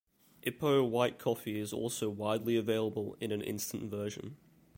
[0.41, 4.35] Ipoh White Coffee is also widely available in an instant version.